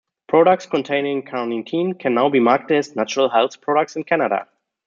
[0.27, 4.47] Products containing -carnitine can now be marketed as "natural health products" in Canada.